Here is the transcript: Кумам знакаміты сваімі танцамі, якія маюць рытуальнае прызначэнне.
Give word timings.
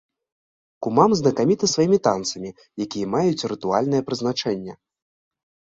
Кумам 0.85 1.11
знакаміты 1.19 1.65
сваімі 1.73 1.99
танцамі, 2.09 2.49
якія 2.87 3.05
маюць 3.15 3.47
рытуальнае 3.53 4.01
прызначэнне. 4.11 4.73